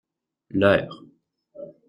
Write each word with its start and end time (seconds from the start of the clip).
Leur. 0.49 1.05